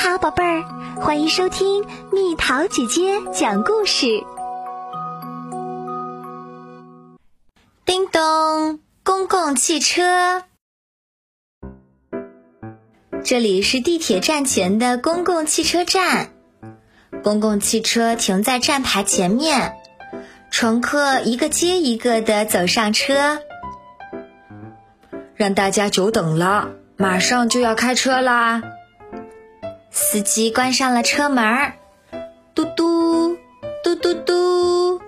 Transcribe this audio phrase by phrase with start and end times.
[0.00, 0.62] 好，宝贝儿，
[1.00, 4.22] 欢迎收听蜜桃姐姐讲故事。
[7.84, 10.44] 叮咚，公共汽车。
[13.24, 16.30] 这里是地铁站前的公共汽车站，
[17.24, 19.74] 公共汽车停在站牌前面，
[20.52, 23.40] 乘客一个接一个的走上车。
[25.34, 28.62] 让大家久等了，马上就要开车啦！
[30.00, 31.72] 司机关上了车门，
[32.54, 33.36] 嘟嘟
[33.82, 35.02] 嘟嘟嘟。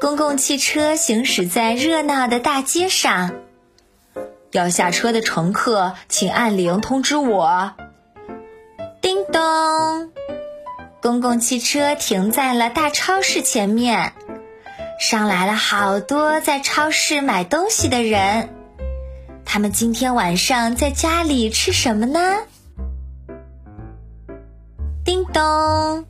[0.00, 3.36] 公共汽车行驶在热闹的大街上。
[4.50, 7.74] 要下车的乘客，请按铃通知我。
[9.00, 10.10] 叮咚，
[11.00, 14.12] 公共汽车停在了大超市前面，
[14.98, 18.48] 上来了好多在超市买东西的人。
[19.44, 22.20] 他们今天晚上在家里吃什么呢？
[25.04, 26.06] 叮咚，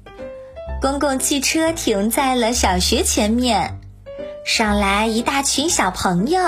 [0.80, 3.80] 公共汽车停在了小学前面，
[4.46, 6.40] 上来一大群小朋友。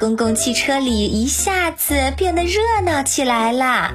[0.00, 3.92] 公共汽车里一下子变得热闹起来啦！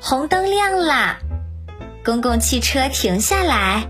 [0.00, 1.18] 红灯亮啦，
[2.02, 3.88] 公共汽车停下来，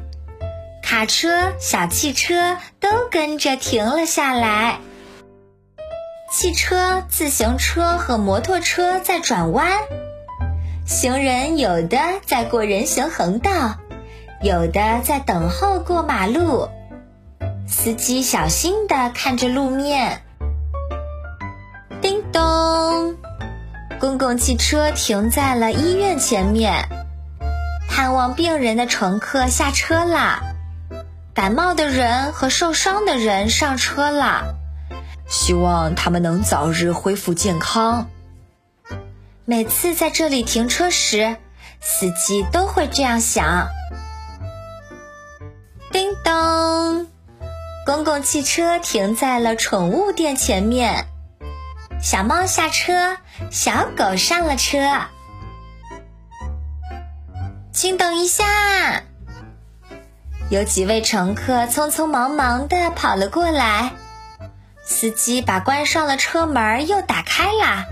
[0.83, 4.81] 卡车、小汽车都跟着停了下来。
[6.33, 9.71] 汽车、自行车和摩托车在转弯，
[10.87, 13.75] 行人有的在过人行横道，
[14.41, 16.69] 有的在等候过马路。
[17.67, 20.23] 司机小心地看着路面。
[22.01, 23.17] 叮咚，
[23.99, 26.89] 公共汽车停在了医院前面，
[27.91, 30.41] 探望病人的乘客下车了，
[31.35, 34.55] 感冒的人和受伤的人上车了，
[35.27, 38.09] 希望他们能早日恢复健康。
[39.49, 41.37] 每次在这里停车时，
[41.81, 43.69] 司机都会这样想。
[45.93, 47.07] 叮咚。
[47.87, 51.07] 公共汽车停在了宠物店前面，
[52.03, 53.19] 小猫下车，
[53.53, 54.79] 小狗上了车。
[57.73, 58.45] 请等一下，
[60.51, 63.93] 有几位乘客匆匆忙忙的跑了过来，
[64.85, 67.85] 司机把关上了车门又打开了。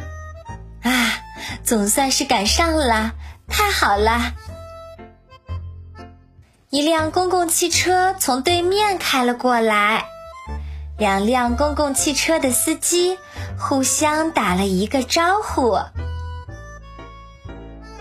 [0.83, 1.14] 啊，
[1.63, 3.13] 总算是赶上了，
[3.49, 4.35] 太好了！
[6.71, 10.07] 一辆公共汽车从对面开了过来，
[10.99, 13.19] 两辆公共汽车的司机
[13.59, 15.79] 互相打了一个招呼。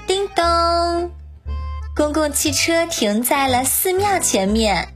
[0.07, 1.11] 叮咚，
[1.95, 4.93] 公共汽车停在了寺庙前面。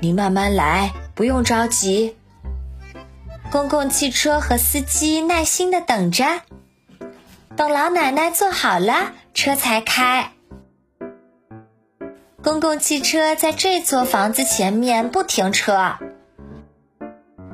[0.00, 2.16] 你慢慢来，不用着急。
[3.50, 6.24] 公共汽车和司机耐心的等着，
[7.60, 10.32] 等老奶奶坐好了，车才开。
[12.42, 15.96] 公共汽车在这座房子前面不停车，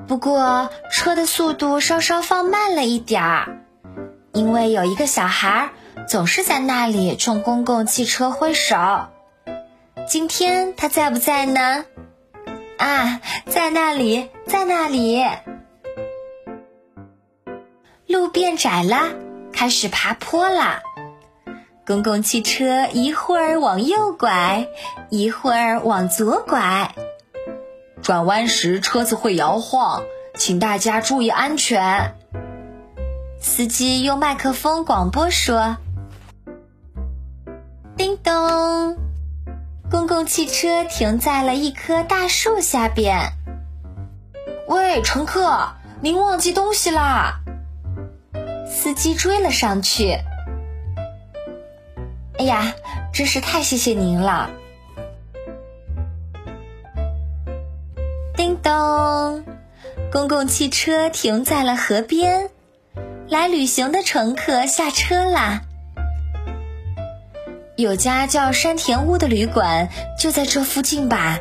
[0.07, 3.59] 不过车的速度稍稍放慢了一点儿，
[4.33, 5.71] 因为有一个小孩
[6.07, 8.77] 总是在那里冲公共汽车挥手。
[10.07, 11.85] 今天他在不在呢？
[12.79, 15.25] 啊，在那里，在那里。
[18.07, 19.09] 路变窄了，
[19.57, 20.83] 开始爬坡了。
[21.87, 24.69] 公共汽车一会儿往右拐，
[25.09, 26.95] 一会儿往左拐。
[28.03, 32.15] 转弯时车子会摇晃，请大家注意安全。
[33.41, 35.79] 司机用麦克风广播说
[37.97, 38.99] ：“叮咚，
[39.91, 43.33] 公共汽车停在了一棵大树下边。
[44.69, 45.71] 喂，乘客，
[46.03, 47.41] 您忘记东西啦！”
[48.67, 50.19] 司机追了上去。
[52.39, 52.75] 哎呀，
[53.13, 54.51] 真是太谢谢您了！
[58.37, 59.45] 叮咚，
[60.13, 62.51] 公共汽车停在了河边，
[63.31, 65.63] 来旅行的乘客下车啦。
[67.77, 69.89] 有家叫山田屋的旅馆
[70.19, 71.39] 就在这附近吧？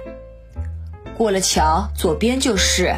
[1.17, 2.95] 过了桥，左边就是。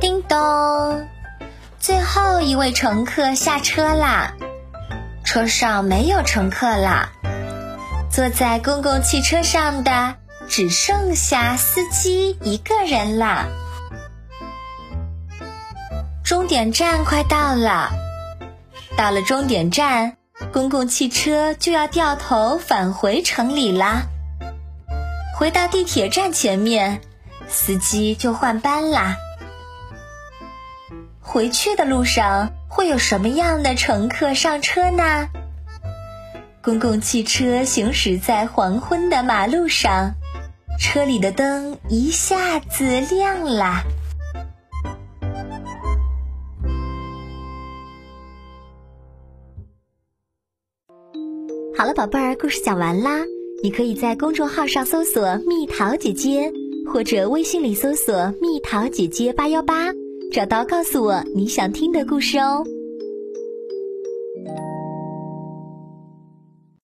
[0.00, 0.36] 叮咚，
[1.90, 4.34] 最后一位乘客下车啦。
[5.24, 7.10] 车上没有乘客了，
[8.12, 10.14] 坐在公共汽车上的
[10.48, 13.46] 只剩下司机一个人啦。
[16.22, 17.90] 终点站快到了，
[18.96, 20.16] 到了终点站，
[20.52, 24.02] 公共汽车就要掉头返回城里啦。
[25.36, 27.00] 回到地铁站前面，
[27.48, 29.16] 司机就换班啦。
[31.32, 35.28] 回去的路上会有什么样的乘客上车呢？
[36.60, 40.14] 公共汽车行驶在黄昏的马路上，
[40.80, 43.84] 车里的灯一下子亮了。
[51.78, 53.20] 好了，宝贝儿，故事讲完啦。
[53.62, 56.52] 你可以在公众号上搜索“蜜桃姐姐”，
[56.92, 59.92] 或者微信里搜索“蜜桃姐姐八幺八”，
[60.30, 62.64] 找到告诉我你想听的故事哦。